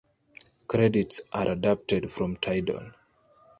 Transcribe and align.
Credits 0.67 1.21
are 1.31 1.49
adapted 1.51 2.11
from 2.11 2.35
Tidal. 2.37 2.93